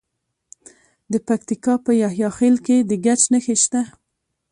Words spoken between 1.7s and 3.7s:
په یحیی خیل کې د ګچ نښې